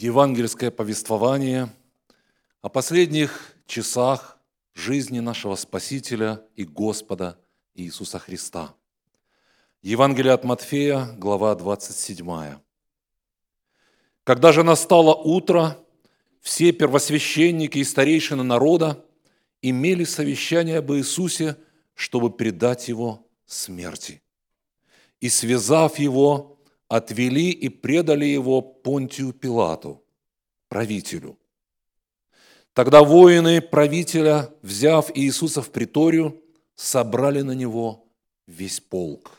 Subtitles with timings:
[0.00, 1.70] евангельское повествование
[2.62, 4.38] о последних часах
[4.72, 7.36] жизни нашего Спасителя и Господа
[7.74, 8.74] Иисуса Христа.
[9.82, 12.58] Евангелие от Матфея, глава 27.
[14.22, 15.76] Когда же настало утро,
[16.40, 19.04] все первосвященники и старейшины народа
[19.62, 21.56] имели совещание об Иисусе,
[21.94, 24.22] чтобы предать Его смерти.
[25.20, 26.57] И, связав Его,
[26.88, 30.02] отвели и предали его Понтию Пилату,
[30.68, 31.38] правителю.
[32.72, 36.42] Тогда воины правителя, взяв Иисуса в приторию,
[36.74, 38.06] собрали на него
[38.46, 39.32] весь полк.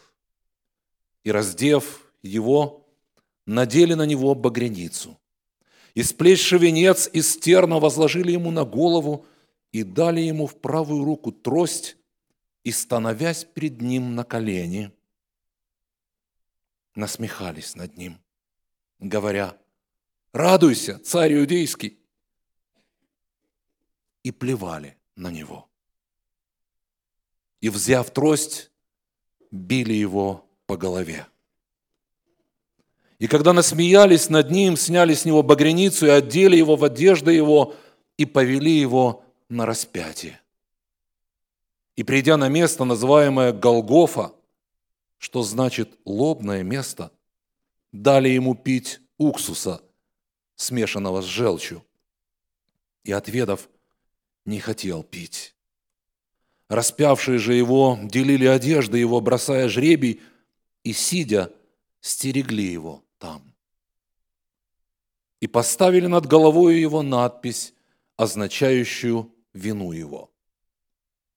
[1.23, 2.87] И, раздев его,
[3.45, 5.17] надели на него багряницу.
[5.95, 9.25] И сплечши венец из терна возложили ему на голову
[9.71, 11.95] и дали ему в правую руку трость,
[12.63, 14.91] и, становясь перед ним на колени–
[16.99, 18.19] насмехались над ним,
[18.99, 19.57] говоря,
[20.33, 21.97] «Радуйся, царь иудейский!»
[24.23, 25.67] И плевали на него.
[27.61, 28.69] И, взяв трость,
[29.49, 31.25] били его по голове.
[33.17, 37.75] И когда насмеялись над ним, сняли с него багряницу и одели его в одежды его
[38.17, 40.39] и повели его на распятие.
[41.97, 44.31] И придя на место, называемое Голгофа,
[45.19, 47.11] что значит лобное место,
[47.91, 49.83] дали ему пить уксуса,
[50.55, 51.85] смешанного с желчью.
[53.03, 53.69] И отведав,
[54.45, 55.55] не хотел пить.
[56.69, 60.21] Распявшие же его делили одежды его, бросая жребий,
[60.83, 61.53] и, сидя,
[61.99, 63.43] стерегли его там.
[65.41, 67.73] И поставили над головой его надпись,
[68.15, 70.31] означающую вину его.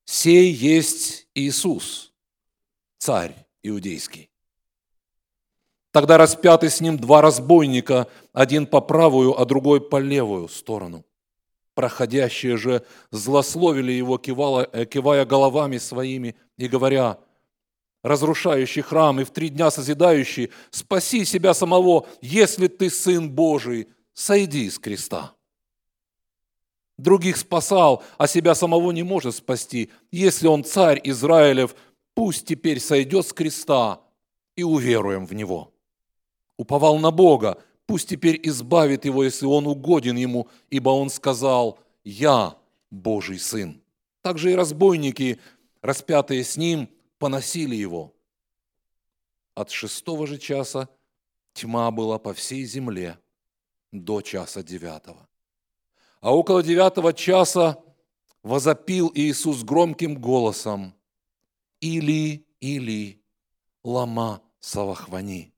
[0.04, 2.12] «Сей есть Иисус,
[2.98, 4.32] царь иудейский.
[5.92, 11.04] Тогда распяты с ним два разбойника, один по правую, а другой по левую сторону.
[11.74, 17.18] Проходящие же злословили его, кивая, э, кивая головами своими и говоря,
[18.02, 24.68] разрушающий храм и в три дня созидающий, спаси себя самого, если ты Сын Божий, сойди
[24.70, 25.34] с креста.
[26.98, 31.76] Других спасал, а себя самого не может спасти, если он царь Израилев–
[32.22, 34.00] пусть теперь сойдет с креста
[34.54, 35.74] и уверуем в Него.
[36.56, 42.56] Уповал на Бога, пусть теперь избавит его, если он угоден ему, ибо он сказал, «Я
[42.92, 43.82] Божий Сын».
[44.20, 45.40] Также и разбойники,
[45.80, 46.88] распятые с ним,
[47.18, 48.14] поносили его.
[49.56, 50.88] От шестого же часа
[51.54, 53.18] тьма была по всей земле
[53.90, 55.28] до часа девятого.
[56.20, 57.82] А около девятого часа
[58.44, 60.94] возопил Иисус громким голосом,
[61.82, 63.20] или, или,
[63.84, 65.52] лама савахвани.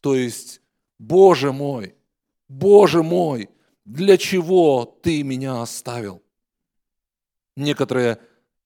[0.00, 0.60] То есть,
[0.98, 1.96] Боже мой,
[2.46, 3.48] Боже мой,
[3.84, 6.22] для чего ты меня оставил?
[7.56, 8.18] Некоторые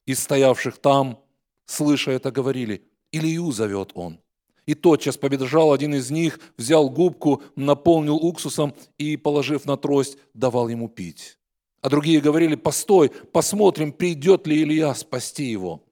[0.04, 1.22] из стоявших там,
[1.64, 4.20] слыша это, говорили, Илью зовет он.
[4.66, 10.68] И тотчас побежал один из них, взял губку, наполнил уксусом и, положив на трость, давал
[10.68, 11.38] ему пить.
[11.80, 15.84] А другие говорили, постой, посмотрим, придет ли Илья спасти его.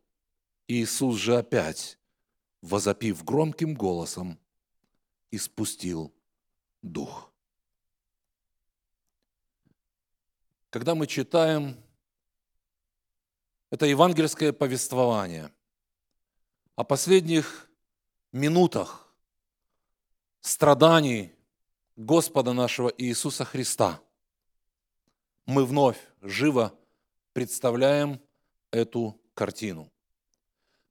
[0.71, 1.99] Иисус же опять,
[2.61, 4.39] возопив громким голосом,
[5.31, 6.15] испустил
[6.83, 7.33] дух.
[10.69, 11.83] Когда мы читаем
[13.71, 15.51] это евангельское повествование
[16.77, 17.71] о последних
[18.31, 19.11] минутах
[20.43, 21.35] страданий
[21.97, 24.03] Господа нашего Иисуса Христа,
[25.47, 26.79] мы вновь живо
[27.33, 28.21] представляем
[28.71, 29.91] эту картину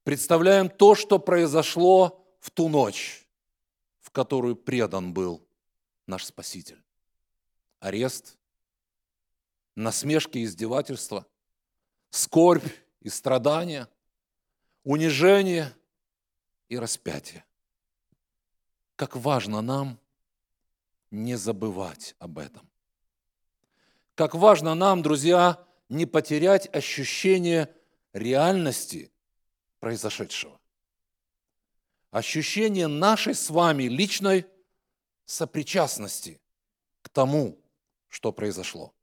[0.08, 3.28] представляем то, что произошло в ту ночь,
[4.00, 5.46] в которую предан был
[6.06, 6.82] наш Спаситель.
[7.82, 8.38] Арест,
[9.76, 11.28] насмешки и издевательства,
[12.10, 12.70] скорбь
[13.02, 13.90] и страдания,
[14.86, 15.74] унижение
[16.70, 17.44] и распятие.
[18.96, 20.00] Как важно нам
[21.12, 22.66] не забывать об этом.
[24.16, 27.76] Как важно нам, друзья, не потерять ощущение
[28.14, 29.12] реальности–
[29.80, 30.60] произошедшего.
[32.12, 34.46] Ощущение нашей с вами личной
[35.26, 36.40] сопричастности
[37.02, 37.60] к тому,
[38.08, 38.94] что произошло.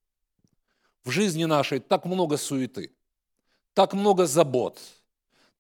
[1.05, 2.93] В жизни нашей так много суеты,
[3.75, 4.81] так много забот,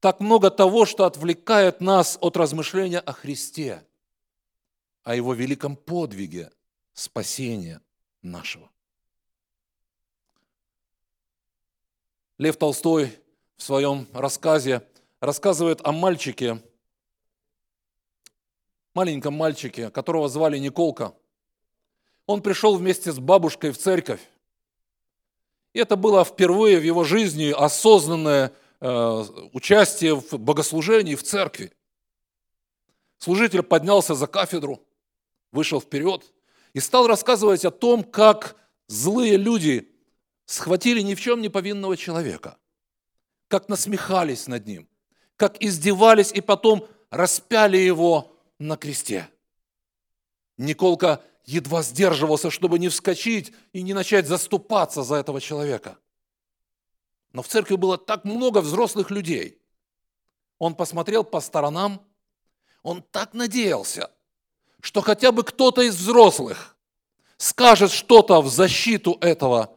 [0.00, 3.86] так много того, что отвлекает нас от размышления о Христе,
[5.02, 6.50] о Его великом подвиге
[6.94, 7.80] спасения
[8.22, 8.70] нашего.
[12.38, 13.16] Лев Толстой
[13.56, 14.86] в своем рассказе
[15.26, 16.62] рассказывает о мальчике,
[18.94, 21.14] маленьком мальчике, которого звали Николка.
[22.26, 24.20] он пришел вместе с бабушкой в церковь.
[25.74, 31.72] И это было впервые в его жизни осознанное э, участие в богослужении в церкви.
[33.18, 34.80] Служитель поднялся за кафедру,
[35.50, 36.32] вышел вперед
[36.72, 38.56] и стал рассказывать о том, как
[38.86, 39.90] злые люди
[40.46, 42.58] схватили ни в чем не повинного человека,
[43.48, 44.88] как насмехались над ним,
[45.36, 49.28] как издевались и потом распяли его на кресте.
[50.56, 55.98] Николка едва сдерживался, чтобы не вскочить и не начать заступаться за этого человека.
[57.32, 59.60] Но в церкви было так много взрослых людей.
[60.58, 62.00] Он посмотрел по сторонам,
[62.82, 64.10] он так надеялся,
[64.80, 66.76] что хотя бы кто-то из взрослых
[67.36, 69.76] скажет что-то в защиту этого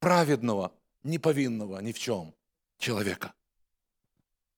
[0.00, 2.34] праведного, неповинного ни в чем
[2.78, 3.32] человека.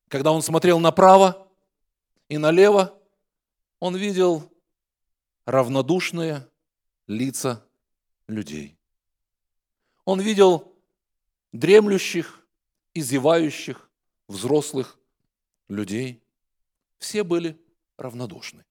[0.08, 1.49] Когда он смотрел направо
[2.29, 2.97] и налево,
[3.81, 4.53] он видел
[5.44, 6.49] равнодушные
[7.06, 7.64] лица
[8.29, 8.76] людей.
[10.05, 10.73] Он видел
[11.53, 12.47] дремлющих,
[12.94, 13.91] изевающих,
[14.29, 14.99] взрослых
[15.69, 16.23] людей.
[16.99, 17.61] Все были
[17.97, 18.64] равнодушны.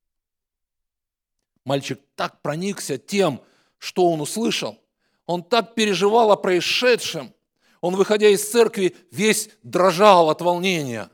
[1.63, 3.41] Мальчик так проникся тем,
[3.77, 4.79] что он услышал.
[5.25, 7.33] Он так переживал о происшедшем.
[7.81, 11.09] Он, выходя из церкви, весь дрожал от волнения.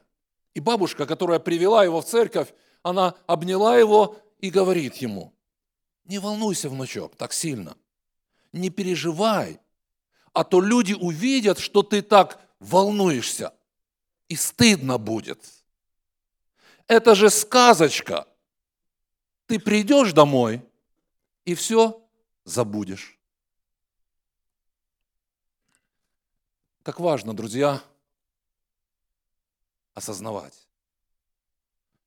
[0.54, 2.54] И бабушка, которая привела его в церковь,
[2.84, 5.34] она обняла его и говорит ему,
[6.06, 7.78] не волнуйся, внучок, так сильно.
[8.52, 9.60] Не переживай,
[10.34, 13.54] а то люди увидят, что ты так волнуешься,
[14.28, 15.40] и стыдно будет.
[16.88, 18.28] Это же сказочка.
[19.46, 20.62] Ты придешь домой
[21.46, 22.02] и все
[22.44, 23.18] забудешь.
[26.84, 27.82] Как важно, друзья,
[29.94, 30.68] осознавать,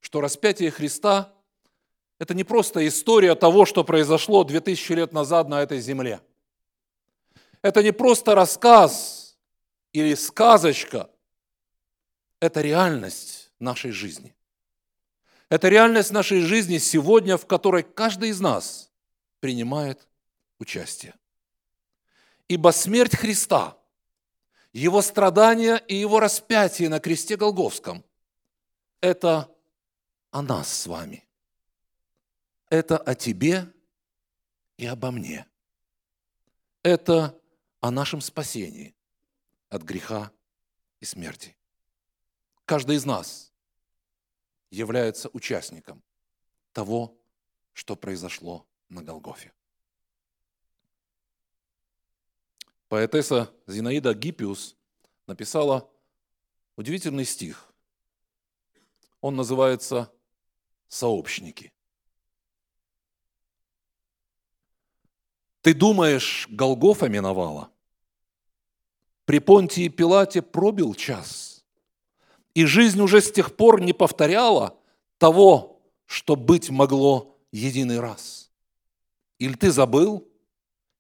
[0.01, 1.33] что распятие Христа–
[2.19, 6.21] это не просто история того, что произошло 2000 лет назад на этой земле.
[7.63, 9.39] Это не просто рассказ
[9.93, 11.11] или сказочка,
[12.41, 14.35] это реальность нашей жизни.
[15.49, 18.91] Это реальность нашей жизни сегодня, в которой каждый из нас
[19.41, 20.07] принимает
[20.59, 21.15] участие.
[22.49, 23.79] Ибо смерть Христа,
[24.75, 28.05] Его страдания и Его распятие на кресте Голговском–
[29.01, 29.49] это
[30.33, 31.25] о нас с вами.
[32.71, 33.73] Это о тебе
[34.77, 35.47] и обо мне.
[36.83, 37.41] Это
[37.81, 38.97] о нашем спасении
[39.69, 40.33] от греха
[40.99, 41.57] и смерти.
[42.65, 43.53] Каждый из нас
[44.71, 46.03] является участником
[46.73, 47.17] того,
[47.75, 49.53] что произошло на Голгофе.
[52.95, 54.77] Поэтесса Зинаида Гиппиус
[55.27, 55.91] написала
[56.77, 57.73] удивительный стих.
[59.21, 60.13] Он называется
[60.87, 61.73] сообщники.
[65.61, 67.69] Ты думаешь, Голгофа миновала?
[69.25, 71.65] При Понтии Пилате пробил час,
[72.55, 74.79] и жизнь уже с тех пор не повторяла
[75.19, 78.53] того, что быть могло единый раз.
[79.41, 80.29] Или ты забыл?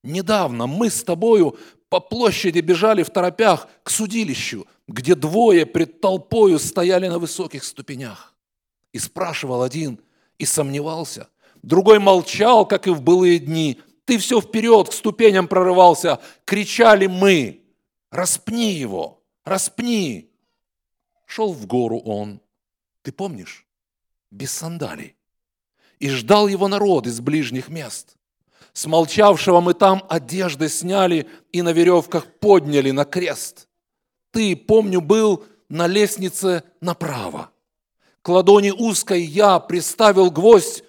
[0.04, 1.56] Недавно мы с тобою
[1.94, 8.34] по площади бежали в торопях к судилищу, где двое пред толпою стояли на высоких ступенях.
[8.92, 10.00] И спрашивал один,
[10.36, 11.28] и сомневался.
[11.62, 13.80] Другой молчал, как и в былые дни.
[14.06, 16.18] Ты все вперед к ступеням прорывался.
[16.44, 17.62] Кричали мы,
[18.10, 20.32] распни его, распни.
[21.26, 22.40] Шел в гору он,
[23.02, 23.68] ты помнишь,
[24.32, 25.14] без сандалий.
[26.00, 28.16] И ждал его народ из ближних мест.
[28.74, 33.68] Смолчавшего мы там одежды сняли и на веревках подняли на крест.
[34.30, 37.50] Ты, помню, был на лестнице направо
[38.24, 40.82] к ладони узкой я приставил гвоздь,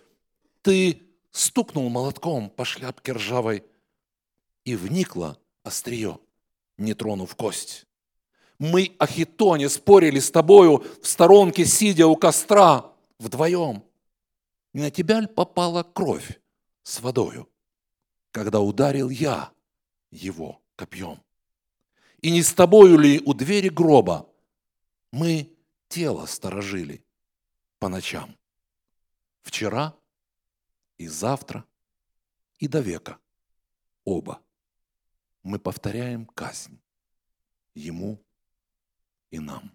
[0.62, 1.02] ты
[1.32, 3.66] стукнул молотком по шляпке ржавой,
[4.64, 6.18] и вникло острие,
[6.78, 7.88] не тронув кость.
[8.58, 13.84] Мы о хитоне спорили с тобою в сторонке, сидя у костра, вдвоем.
[14.74, 16.40] Не на тебя ли попала кровь
[16.84, 17.50] с водою,
[18.36, 19.54] когда ударил я
[20.12, 21.24] его копьем?
[22.22, 24.30] И не с тобою ли у двери гроба
[25.12, 25.56] мы
[25.88, 27.06] тело сторожили,
[27.80, 28.36] по ночам.
[29.42, 29.96] Вчера
[30.98, 31.64] и завтра
[32.60, 33.20] и до века.
[34.04, 34.42] Оба.
[35.42, 36.78] Мы повторяем казнь
[37.74, 38.22] ему
[39.32, 39.72] и нам.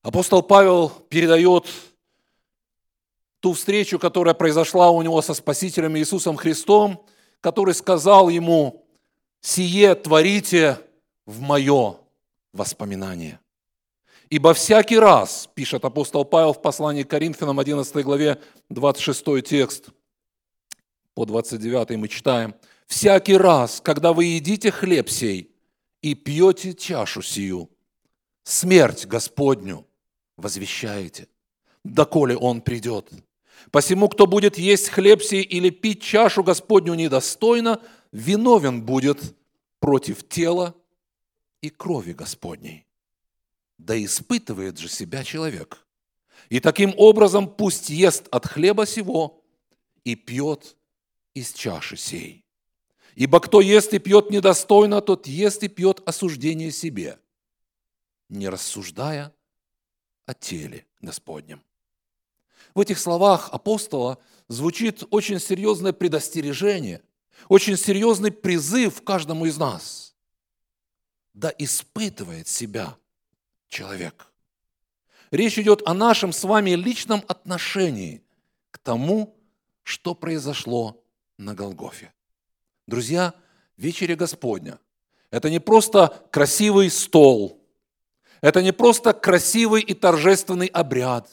[0.00, 1.66] Апостол Павел передает
[3.40, 7.04] ту встречу, которая произошла у него со Спасителем Иисусом Христом,
[7.40, 8.84] который сказал ему,
[9.40, 10.78] «Сие творите
[11.26, 11.96] в мое
[12.52, 13.40] воспоминание».
[14.28, 19.88] Ибо всякий раз, пишет апостол Павел в послании к Коринфянам 11 главе 26 текст,
[21.14, 22.54] по 29 мы читаем,
[22.86, 25.50] «Всякий раз, когда вы едите хлеб сей
[26.02, 27.70] и пьете чашу сию,
[28.44, 29.86] смерть Господню
[30.36, 31.28] возвещаете,
[31.84, 33.10] доколе Он придет.
[33.70, 39.36] Посему, кто будет есть хлеб сей или пить чашу Господню недостойно, виновен будет
[39.78, 40.74] против тела
[41.60, 42.86] и крови Господней.
[43.78, 45.86] Да испытывает же себя человек.
[46.48, 49.44] И таким образом пусть ест от хлеба сего
[50.04, 50.76] и пьет
[51.34, 52.44] из чаши сей.
[53.14, 57.18] Ибо кто ест и пьет недостойно, тот ест и пьет осуждение себе,
[58.28, 59.32] не рассуждая
[60.26, 61.62] о теле Господнем.
[62.74, 67.02] В этих словах апостола звучит очень серьезное предостережение,
[67.48, 70.14] очень серьезный призыв каждому из нас.
[71.34, 72.96] Да испытывает себя
[73.68, 74.30] человек.
[75.30, 78.22] Речь идет о нашем с вами личном отношении
[78.70, 79.36] к тому,
[79.82, 81.02] что произошло
[81.38, 82.12] на Голгофе.
[82.86, 83.34] Друзья,
[83.76, 84.78] вечеря Господня–
[85.30, 87.64] это не просто красивый стол,
[88.40, 91.30] это не просто красивый и торжественный обряд.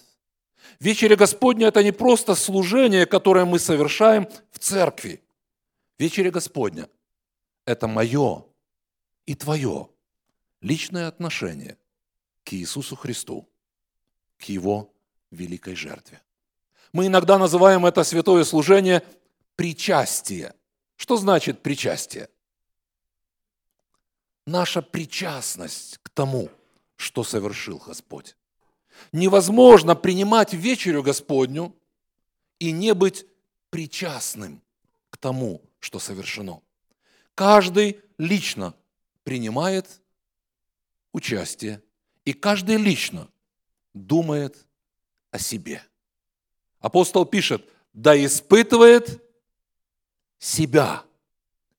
[0.79, 5.24] Вечеря Господня– это не просто служение, которое мы совершаем в церкви.
[5.98, 6.88] Вечеря Господня–
[7.65, 8.46] это мое
[9.25, 9.89] и твое
[10.62, 11.77] личное отношение
[12.43, 13.50] к Иисусу Христу,
[14.38, 14.93] к Его
[15.31, 16.22] великой жертве.
[16.93, 19.03] Мы иногда называем это святое служение
[19.55, 20.53] причастие.
[20.96, 22.29] Что значит причастие?
[24.46, 26.50] Наша причастность к тому,
[26.96, 28.37] что совершил Господь.
[29.12, 31.75] Невозможно принимать вечерю Господню
[32.60, 33.25] и не быть
[33.70, 34.62] причастным
[35.10, 36.62] к тому, что совершено.
[37.36, 38.74] Каждый лично
[39.24, 40.01] принимает
[41.12, 41.82] участие,
[42.25, 43.30] и каждый лично
[43.94, 44.66] думает
[45.32, 45.84] о себе.
[46.80, 49.24] Апостол пишет, да испытывает
[50.39, 51.04] себя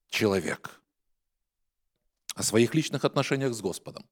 [0.08, 0.80] человек
[2.34, 4.04] о своих личных отношениях с Господом,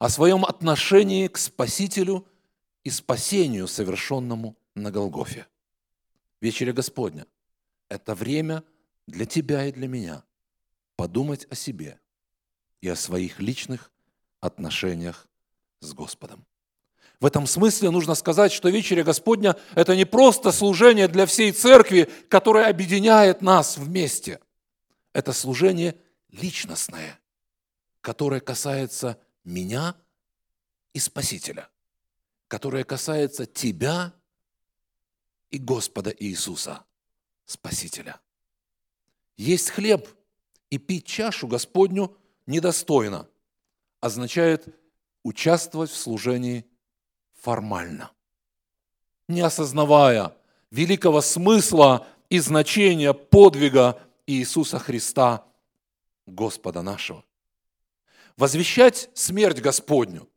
[0.00, 2.26] о своем отношении к Спасителю
[2.84, 5.46] и спасению, совершенному на Голгофе.
[6.40, 7.26] Вечеря Господня–
[7.90, 8.64] это время
[9.06, 10.24] для тебя и для меня
[10.96, 12.00] подумать о себе
[12.80, 13.92] и о своих личных
[14.40, 15.28] отношениях
[15.80, 16.46] с Господом.
[17.20, 22.08] В этом смысле нужно сказать, что вечеря Господня– это не просто служение для всей церкви,
[22.30, 24.40] которое объединяет нас вместе.
[25.12, 25.94] Это служение
[26.30, 27.20] личностное,
[28.00, 29.96] которое касается меня
[30.92, 31.68] и Спасителя,
[32.48, 34.12] которое касается тебя
[35.50, 36.84] и Господа Иисуса,
[37.44, 38.20] Спасителя.
[39.36, 40.08] Есть хлеб
[40.68, 42.16] и пить чашу Господню
[42.46, 43.28] недостойно
[44.00, 44.68] означает
[45.22, 46.66] участвовать в служении
[47.32, 48.10] формально,
[49.28, 50.34] не осознавая
[50.70, 55.44] великого смысла и значения подвига Иисуса Христа,
[56.26, 57.24] Господа нашего.
[58.36, 60.28] Возвещать смерть Господню,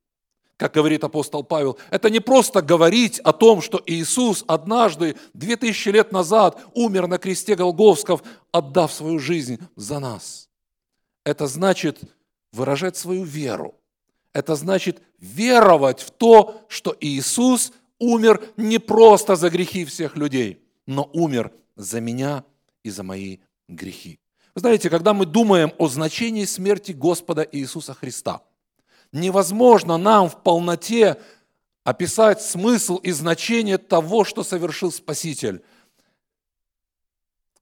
[0.58, 5.90] как говорит апостол Павел, это не просто говорить о том, что Иисус однажды, две тысячи
[5.90, 10.50] лет назад, умер на кресте Голговсков, отдав свою жизнь за нас.
[11.24, 12.00] Это значит
[12.52, 13.76] выражать свою веру–
[14.34, 21.10] это значит веровать в то, что Иисус умер не просто за грехи всех людей, но
[21.14, 22.44] умер за меня
[22.84, 24.20] и за мои грехи.
[24.56, 28.42] Вы знаете, когда мы думаем о значении смерти Господа Иисуса Христа,
[29.12, 31.18] невозможно нам в полноте
[31.84, 35.64] описать смысл и значение того, что совершил Спаситель.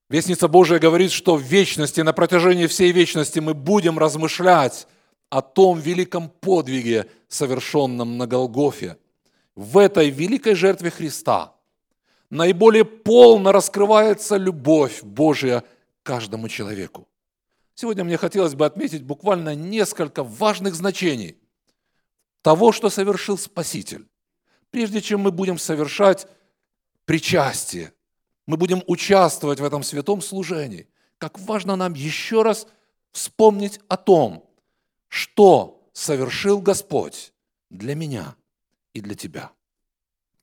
[0.10, 4.86] Вестница Божия говорит, что в вечности, на протяжении всей вечности мы будем размышлять
[5.30, 8.98] о том великом подвиге, совершенном на Голгофе.
[9.56, 11.54] В этой великой жертве Христа
[12.30, 15.64] наиболее полно раскрывается любовь Божия
[16.04, 17.08] каждому человеку.
[17.76, 21.38] Сегодня мне хотелось бы отметить буквально несколько важных значений
[22.42, 24.08] того, что совершил Спаситель.
[24.70, 26.28] Прежде чем мы будем совершать
[27.06, 27.94] причастие,
[28.46, 32.68] мы будем участвовать в этом святом служении, как важно нам еще раз
[33.12, 34.50] вспомнить о том,
[35.08, 37.34] что совершил Господь
[37.70, 38.36] для меня
[38.94, 39.52] и для тебя.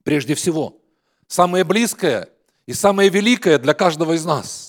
[0.03, 0.81] Прежде всего,
[1.27, 2.29] самое близкое
[2.65, 4.68] и самое великое для каждого из нас,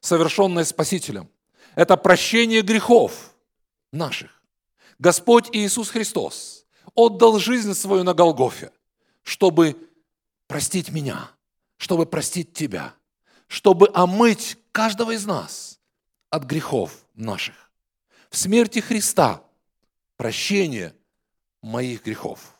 [0.00, 1.28] совершенное Спасителем,
[1.74, 3.34] это прощение грехов
[3.92, 4.42] наших.
[4.98, 8.72] Господь Иисус Христос отдал жизнь свою на Голгофе,
[9.22, 9.76] чтобы
[10.46, 11.30] простить меня,
[11.76, 12.94] чтобы простить тебя,
[13.46, 15.78] чтобы омыть каждого из нас
[16.30, 17.70] от грехов наших
[18.30, 19.42] в смерти Христа
[20.16, 20.94] прощение
[21.60, 22.54] моих грехов.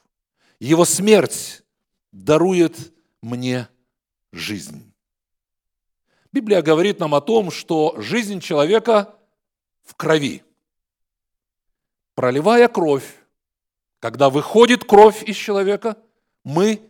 [0.59, 1.63] Его смерть
[2.13, 2.93] дарует
[3.23, 3.69] мне
[4.33, 4.90] жизнь.
[6.33, 9.15] Библия говорит нам о том, что жизнь человека
[9.83, 10.45] в крови.
[12.15, 13.17] Проливая кровь,
[13.99, 15.97] когда выходит кровь из человека,
[16.45, 16.81] мы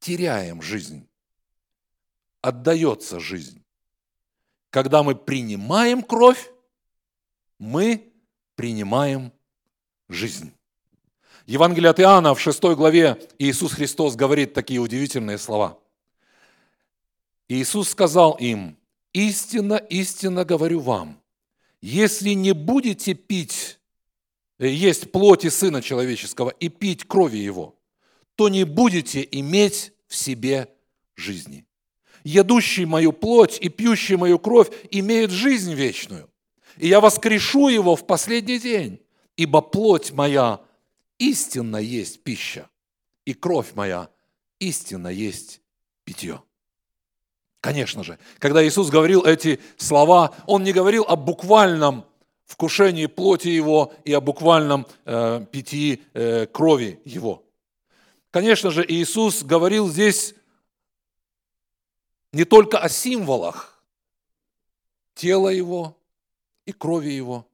[0.00, 1.08] теряем жизнь.
[2.42, 3.64] Отдается жизнь.
[4.70, 6.50] Когда мы принимаем кровь,
[7.58, 8.12] мы
[8.54, 9.32] принимаем
[10.08, 10.52] жизнь.
[11.46, 15.78] Евангелие от Иоанна в 6 главе Иисус Христос говорит такие удивительные слова.
[17.48, 18.76] Иисус сказал им,
[19.12, 21.20] «Истинно, истинно говорю вам,
[21.80, 23.78] если не будете пить,
[24.58, 27.78] э, есть плоти Сына Человеческого и пить крови Его,
[28.36, 30.68] то не будете иметь в себе
[31.14, 31.66] жизни.
[32.24, 36.30] Едущий мою плоть и пьющий мою кровь имеет жизнь вечную,
[36.78, 39.00] и я воскрешу его в последний день,
[39.36, 40.60] ибо плоть моя
[41.18, 42.70] истинно есть пища,
[43.26, 44.08] и кровь моя
[44.58, 45.60] истинно есть
[46.04, 46.42] питье.
[47.64, 52.04] Конечно же, когда Иисус говорил эти слова, Он не говорил о буквальном
[52.44, 57.42] вкушении плоти Его и о буквальном э, питьи э, крови Его.
[58.30, 60.34] Конечно же, Иисус говорил здесь
[62.32, 63.82] не только о символах
[65.14, 65.96] тела Его
[66.66, 67.48] и крови Его.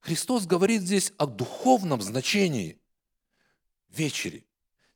[0.00, 2.80] Христос говорит здесь о духовном значении
[3.90, 4.44] вечери.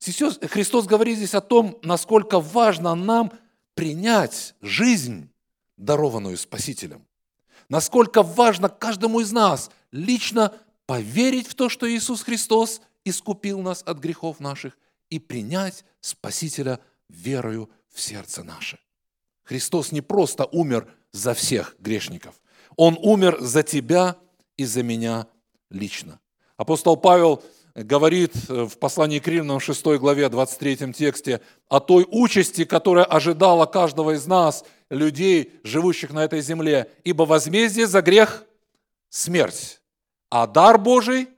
[0.01, 3.31] Христос говорит здесь о том, насколько важно нам–
[3.77, 5.29] принять жизнь,
[5.77, 7.07] дарованную Спасителем.
[7.69, 10.53] Насколько важно каждому из нас лично
[10.87, 14.77] поверить в то, что Иисус Христос искупил нас от грехов наших
[15.11, 18.79] и принять Спасителя верою в сердце наше.
[19.45, 22.41] Христос не просто умер за всех грешников.
[22.77, 24.17] Он умер за тебя
[24.57, 25.27] и за меня
[25.71, 26.19] лично.
[26.57, 27.43] Апостол Павел
[27.77, 33.67] говорит э, в послании к Римлянам 6 главе 23 тексте о той участи, которая ожидала
[33.67, 36.91] каждого из нас, людей, живущих на этой земле.
[37.05, 38.45] Ибо возмездие за грех–
[39.11, 39.81] смерть,
[40.31, 41.29] а дар Божий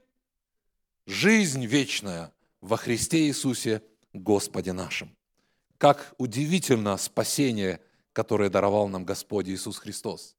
[1.05, 3.81] –жизнь вечная во Христе Иисусе
[4.13, 5.15] Господе нашим.
[5.77, 7.81] Как удивительно спасение,
[8.13, 10.35] которое даровал нам Господь Иисус Христос.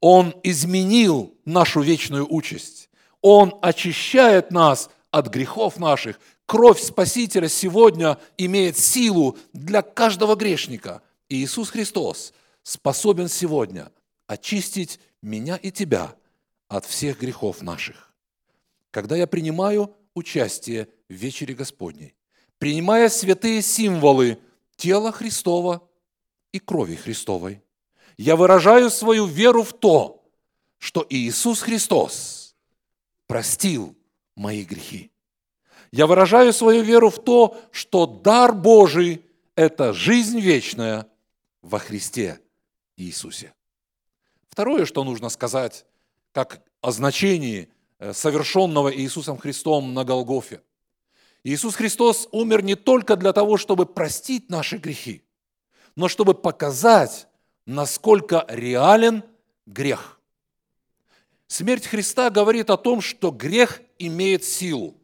[0.00, 2.90] Он изменил нашу вечную участь.
[3.20, 6.18] Он очищает нас от грехов наших.
[6.44, 11.02] Кровь Спасителя сегодня имеет силу для каждого грешника.
[11.28, 13.92] И Иисус Христос способен сегодня
[14.26, 16.16] очистить меня и тебя
[16.66, 18.12] от всех грехов наших.
[18.90, 22.16] Когда я принимаю участие в вечере Господней,
[22.58, 24.38] принимая святые символы
[24.74, 25.88] тела Христова
[26.50, 27.62] и крови Христовой,
[28.16, 30.24] я выражаю свою веру в то,
[30.78, 32.56] что Иисус Христос
[33.28, 33.96] простил
[34.36, 35.10] мои грехи.
[35.92, 39.22] Я выражаю свою веру в то, что дар Божий–
[39.54, 41.06] это жизнь вечная
[41.62, 42.40] во Христе
[42.96, 43.54] Иисусе.
[44.48, 45.86] Второе, что нужно сказать,
[46.32, 47.68] как о значении
[47.98, 50.62] э, совершенного Иисусом Христом на Голгофе.
[51.44, 55.22] Иисус Христос умер не только для того, чтобы простить наши грехи,
[55.94, 57.28] но чтобы показать,
[57.66, 59.22] насколько реален
[59.66, 60.20] грех.
[61.46, 64.94] Смерть Христа говорит о том, что грех имеет силу.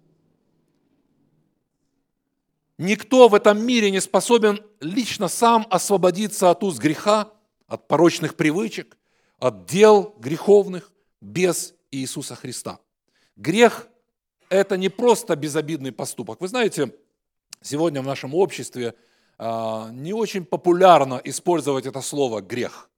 [2.79, 7.31] Никто в этом мире не способен лично сам освободиться от уз греха,
[7.67, 8.97] от порочных привычек,
[9.39, 12.81] от дел греховных без Иисуса Христа.
[13.37, 13.87] Грех–
[14.49, 16.41] это не просто безобидный поступок.
[16.41, 16.95] Вы знаете,
[17.61, 18.95] сегодня в нашем обществе
[19.37, 22.89] а, не очень популярно использовать это слово «грех».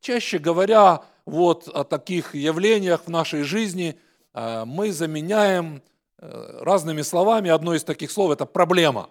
[0.00, 3.98] Чаще говоря вот о таких явлениях в нашей жизни–
[4.34, 5.82] мы заменяем
[6.18, 7.50] э, разными словами.
[7.50, 9.10] Одно из таких слов– это проблема.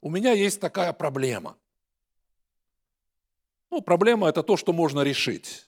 [0.00, 1.56] У меня есть такая проблема.
[3.70, 5.66] Ну, проблема– это то, что можно решить.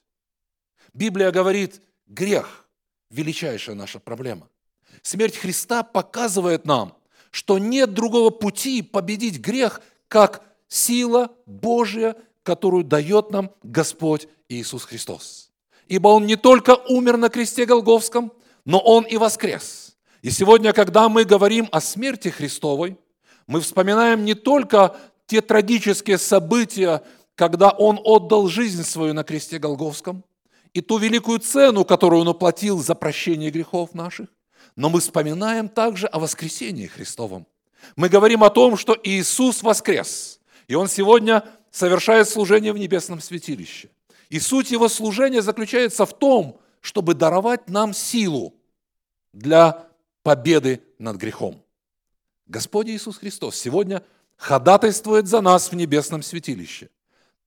[0.94, 2.68] Библия говорит, грех–
[3.10, 4.48] величайшая наша проблема.
[5.02, 6.96] Смерть Христа показывает нам,
[7.30, 15.50] что нет другого пути победить грех, как сила Божья, которую дает нам Господь Иисус Христос.
[15.88, 18.32] Ибо Он не только умер на кресте Голговском,
[18.68, 19.96] но Он и воскрес.
[20.20, 22.98] И сегодня, когда мы говорим о смерти Христовой,
[23.46, 24.94] мы вспоминаем не только
[25.26, 27.02] те трагические события,
[27.34, 30.22] когда Он отдал жизнь свою на кресте Голговском,
[30.74, 34.28] и ту великую цену, которую Он уплатил за прощение грехов наших,
[34.76, 37.46] но мы вспоминаем также о воскресении Христовом.
[37.96, 43.88] Мы говорим о том, что Иисус воскрес, и Он сегодня совершает служение в небесном святилище.
[44.28, 48.57] И суть Его служения заключается в том, чтобы даровать нам силу
[49.32, 49.88] для
[50.22, 51.62] победы над грехом.
[52.46, 54.02] Господь Иисус Христос сегодня
[54.36, 56.90] ходатайствует за нас в небесном святилище.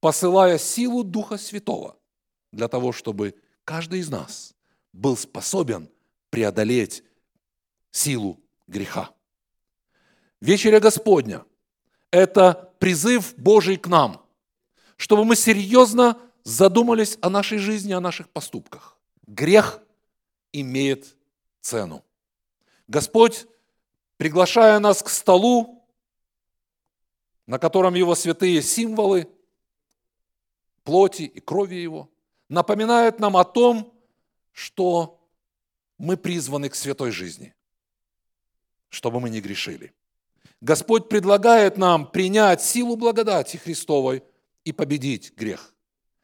[0.02, 1.96] посылая силу Духа Святого
[2.52, 4.54] для того, чтобы каждый из нас
[4.92, 5.90] был способен
[6.30, 7.04] преодолеть
[7.92, 9.12] силу греха.
[10.42, 11.46] Вечеря Господня–
[12.12, 14.26] это призыв Божий к нам,
[14.98, 18.98] чтобы мы серьезно задумались о нашей жизни, о наших поступках.
[19.28, 19.82] Грех
[20.52, 21.16] имеет
[21.62, 22.04] цену.
[22.88, 23.48] Господь,
[24.18, 25.84] приглашая нас к столу,
[27.48, 29.30] на котором Его святые символы,
[30.84, 32.10] плоти и крови Его,
[32.50, 33.94] напоминает нам о том,
[34.52, 35.20] что
[35.98, 37.56] мы призваны к святой жизни,
[38.90, 39.94] чтобы мы не грешили.
[40.60, 44.24] Господь предлагает нам принять силу благодати Христовой
[44.64, 45.74] и победить грех.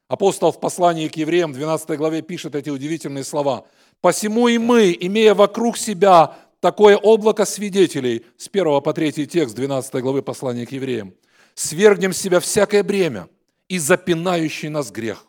[0.08, 3.67] Апостол в послании к евреям в 12 главе пишет эти удивительные слова.
[4.02, 10.02] «Посему и мы, имея вокруг себя такое облако свидетелей, с 1 по 3 текст 12
[10.02, 11.14] главы послания к евреям,
[11.56, 13.28] свергнем с себя всякое бремя
[13.68, 15.26] и запинающий нас грех,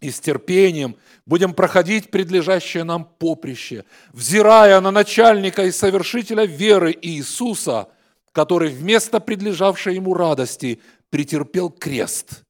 [0.00, 7.88] и с терпением будем проходить предлежащее нам поприще, взирая на начальника и совершителя веры Иисуса,
[8.32, 12.42] который вместо предлежавшей ему радости претерпел крест,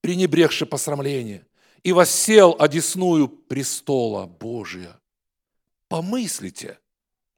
[0.00, 1.46] пренебрегший посрамление,
[1.86, 5.00] и воссел одесную престола Божия.
[5.86, 6.80] Помыслите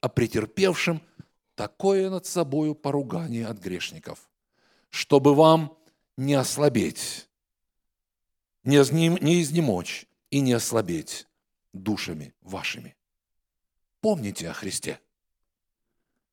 [0.01, 1.03] о претерпевшем
[1.55, 4.31] такое над собою поругание от грешников,
[4.89, 5.77] чтобы вам
[6.17, 7.29] не ослабеть,
[8.65, 11.27] не изнемочь и не ослабеть
[11.75, 12.97] душами вашими.
[14.01, 14.99] Помните о Христе.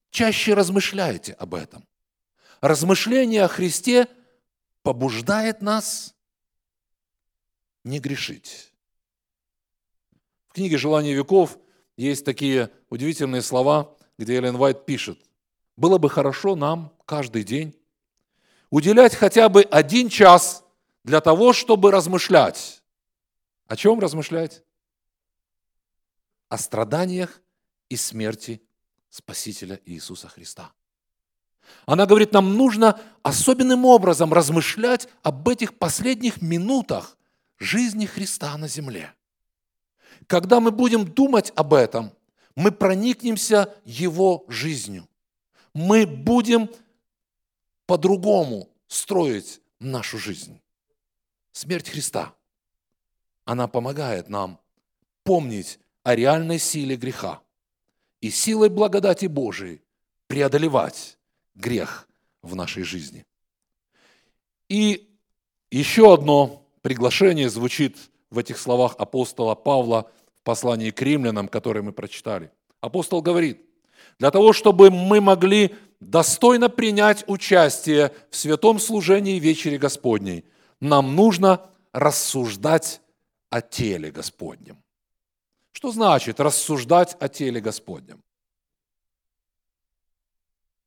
[0.10, 1.86] Чаще размышляйте об этом.
[2.62, 4.08] Размышление о Христе
[4.84, 6.15] побуждает нас
[7.86, 8.74] не грешить.
[10.50, 11.58] В книге «Желание веков»
[11.96, 15.20] есть такие удивительные слова, где Эллен Вайт пишет,
[15.78, 17.74] «Было бы хорошо нам каждый день
[18.70, 20.66] уделять хотя бы один час
[21.04, 22.82] для того, чтобы размышлять.
[23.68, 24.64] О чем размышлять?
[26.50, 27.42] О страданиях
[27.90, 28.62] и смерти
[29.10, 30.72] Спасителя Иисуса Христа.
[31.86, 37.18] Она говорит, нам нужно особенным образом размышлять об этих последних минутах
[37.58, 39.14] жизни Христа на земле.
[40.28, 42.12] Когда мы будем думать об этом,
[42.56, 45.08] мы проникнемся Его жизнью.
[45.74, 46.70] Мы будем
[47.86, 50.60] по-другому строить нашу жизнь.
[51.52, 52.34] Смерть Христа,
[53.44, 54.60] она помогает нам
[55.24, 57.42] помнить о реальной силе греха
[58.22, 59.82] и силой благодати Божией
[60.28, 61.18] преодолевать
[61.56, 62.08] грех
[62.42, 63.26] в нашей жизни.
[64.70, 65.10] И
[65.70, 67.98] еще одно приглашение звучит
[68.30, 72.52] в этих словах апостола Павла в послании к римлянам, которое мы прочитали.
[72.80, 73.60] Апостол говорит,
[74.20, 80.46] для того, чтобы мы могли достойно принять участие в святом служении вечери Господней,
[80.80, 83.02] нам нужно рассуждать
[83.50, 84.78] о теле Господнем.
[85.72, 88.22] Что значит рассуждать о теле Господнем?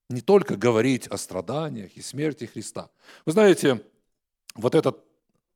[0.08, 2.88] Не только говорить о страданиях и смерти Христа.
[3.26, 3.84] Вы знаете,
[4.54, 4.94] вот это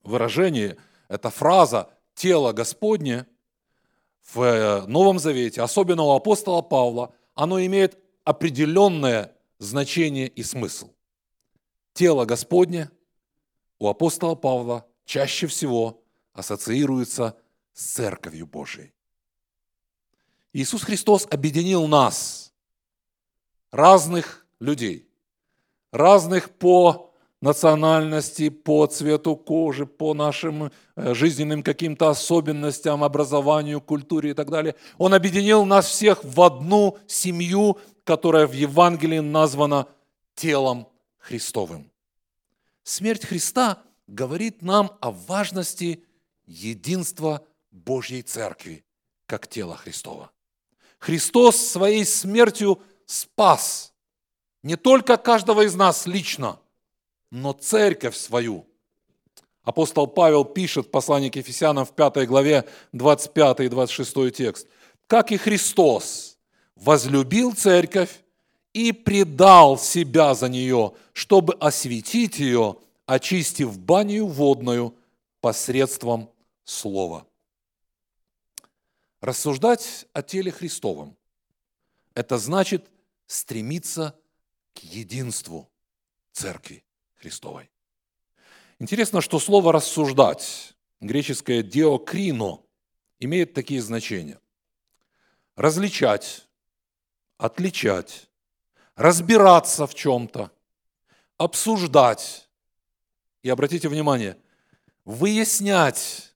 [0.02, 0.76] выражение,
[1.08, 3.26] эта фраза «тело Господне»
[4.32, 10.90] в Новом Завете, особенно у апостола Павла, оно имеет определенное значение и смысл.
[11.92, 12.90] Тело Господне
[13.78, 17.36] у апостола Павла чаще всего ассоциируется
[17.72, 18.92] с Церковью Божией.
[20.52, 22.52] Иисус Христос объединил нас,
[23.70, 25.08] разных людей,
[25.90, 27.11] разных по
[27.42, 34.76] национальности, по цвету кожи, по нашим э, жизненным каким-то особенностям, образованию, культуре и так далее.
[34.96, 39.88] Он объединил нас всех в одну семью, которая в Евангелии названа
[40.34, 40.86] телом
[41.18, 41.90] Христовым.
[42.84, 46.04] Смерть Христа говорит нам о важности
[46.46, 48.84] единства Божьей Церкви,
[49.26, 50.30] как тела Христова.
[50.98, 53.92] Христос своей смертью спас
[54.62, 56.60] не только каждого из нас лично,
[57.32, 58.66] но церковь свою.
[59.62, 64.68] Апостол Павел пишет в послании к Ефесянам в 5 главе 25 и 26 текст.
[65.06, 66.36] «Как и Христос
[66.76, 68.22] возлюбил церковь
[68.74, 74.94] и предал себя за нее, чтобы осветить ее, очистив баню водную
[75.40, 76.28] посредством
[76.64, 77.26] слова».
[79.22, 81.16] Рассуждать о теле Христовом–
[82.14, 82.90] это значит
[83.26, 84.14] стремиться
[84.74, 85.70] к единству
[86.32, 86.84] церкви
[87.22, 87.70] Христовой.
[88.80, 92.58] Интересно, что слово «рассуждать», греческое «диокрино»,
[93.20, 94.40] имеет такие значения.
[95.54, 96.48] Различать,
[97.38, 98.28] отличать,
[98.96, 100.50] разбираться в чем-то,
[101.36, 102.48] обсуждать.
[103.42, 104.36] И обратите внимание,
[105.04, 106.34] выяснять,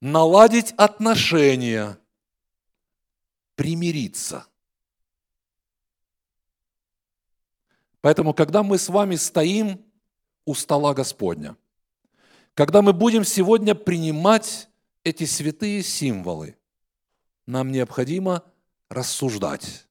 [0.00, 1.98] наладить отношения,
[3.54, 4.46] примириться.
[8.00, 9.85] Поэтому, когда мы с вами стоим
[10.46, 11.56] у стола Господня,
[12.54, 14.70] когда мы будем сегодня принимать
[15.04, 16.56] эти святые символы,
[17.44, 18.42] нам необходимо
[18.88, 19.86] рассуждать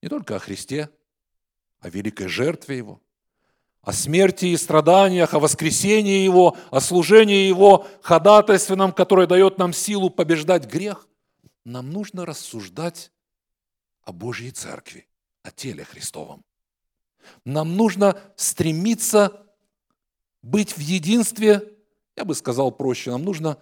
[0.00, 0.90] не только о Христе,
[1.80, 3.00] о великой жертве Его,
[3.82, 10.10] о смерти и страданиях, о воскресении Его, о служении Его ходатайственном, которое дает нам силу
[10.10, 11.08] побеждать грех,
[11.64, 13.10] нам нужно рассуждать
[14.02, 15.08] о Божьей Церкви,
[15.42, 16.44] о теле Христовом.
[17.44, 19.46] Нам нужно стремиться
[20.42, 21.76] быть в единстве,
[22.16, 23.58] я бы сказал проще, нам нужно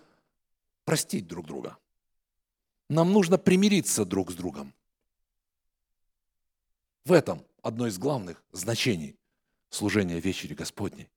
[0.84, 1.76] простить друг друга.
[2.88, 4.72] Нам нужно примириться друг с другом.
[7.04, 9.16] В этом одно из главных значений
[9.70, 11.08] служения вечери Господней.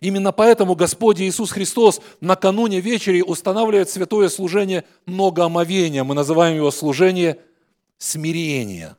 [0.00, 6.04] Именно поэтому Господь Иисус Христос накануне вечери устанавливает святое служение многоомовения.
[6.04, 7.40] Мы называем его служение
[7.98, 8.96] смирения.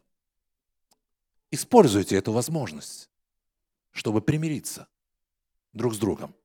[1.51, 3.09] Используйте эту возможность,
[3.91, 4.87] чтобы примириться
[5.73, 6.35] друг с другом.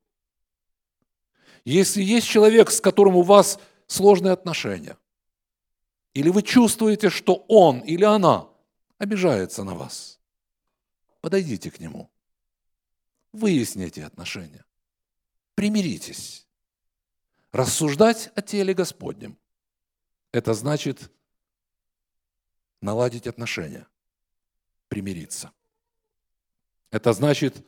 [1.64, 4.96] Если есть человек, с которым у вас сложные отношения,
[6.14, 8.48] или вы чувствуете, что он или она
[8.98, 10.18] обижается на вас,
[11.20, 12.10] подойдите к нему,
[13.32, 14.64] выясните отношения,
[15.54, 16.46] примиритесь.
[17.52, 19.36] Рассуждать о теле Господнем–
[20.32, 21.10] это значит
[22.80, 23.86] наладить отношения,
[24.90, 25.52] примириться.
[26.90, 27.64] Это значит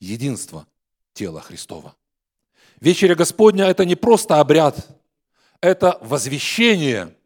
[0.00, 0.66] единство
[1.14, 1.96] тела Христова.
[2.80, 4.76] Вечеря Господня– это не просто обряд,
[5.62, 7.16] это возвещение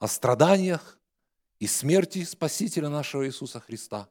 [0.00, 0.98] о страданиях
[1.60, 4.08] и смерти Спасителя нашего Иисуса Христа.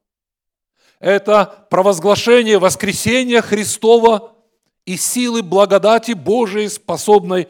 [1.00, 4.38] Это провозглашение воскресения Христова
[4.86, 7.50] и силы благодати Божией, способной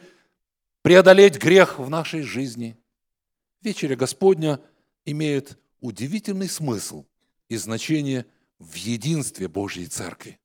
[0.81, 2.77] преодолеть грех в нашей жизни.
[3.61, 4.59] Вечеря Господня
[5.05, 7.05] имеет удивительный смысл
[7.49, 8.25] и значение
[8.59, 10.39] в единстве Божьей Церкви.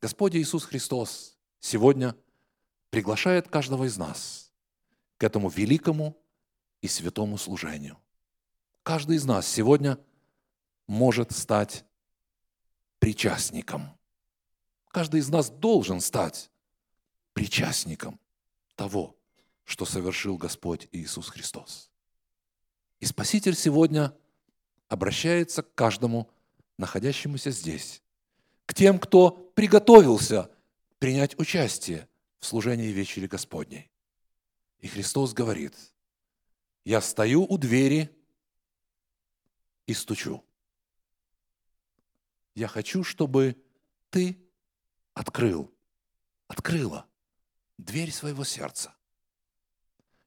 [0.00, 2.14] Господь Иисус Христос сегодня
[2.90, 4.52] приглашает каждого из нас
[5.16, 6.16] к этому великому
[6.82, 7.98] и святому служению.
[8.82, 9.98] Каждый из нас сегодня
[10.86, 11.86] может стать
[12.98, 13.98] причастником.
[14.88, 16.50] Каждый из нас должен стать
[17.32, 18.20] причастником
[18.76, 19.16] того,
[19.64, 21.90] что совершил Господь Иисус Христос.
[23.04, 24.16] И Спаситель сегодня
[24.88, 26.30] обращается к каждому
[26.78, 28.00] находящемуся здесь,
[28.64, 30.50] к тем, кто приготовился
[30.98, 33.90] принять участие в служении вечери Господней.
[34.78, 35.74] И Христос говорит,
[36.86, 38.08] я стою у двери
[39.86, 40.42] и стучу.
[42.54, 43.62] Я хочу, чтобы
[44.08, 44.38] ты
[45.12, 45.70] открыл,
[46.48, 47.06] открыла
[47.76, 48.94] дверь своего сердца.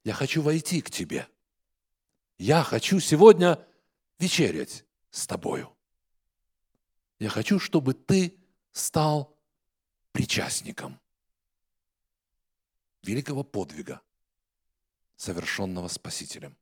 [0.03, 1.27] Я хочу войти к тебе.
[2.37, 3.65] Я хочу сегодня
[4.19, 5.75] вечерять с тобою.
[7.19, 8.37] Я хочу, чтобы ты
[8.71, 9.35] стал
[10.11, 10.99] причастником
[13.01, 14.01] великого подвига,
[15.15, 16.55] совершенного Спасителем.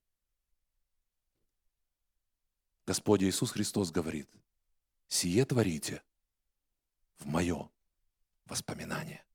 [2.86, 4.30] Господь Иисус Христос говорит,
[5.08, 6.02] «Сие творите
[7.18, 7.70] в мое
[8.46, 9.26] воспоминание».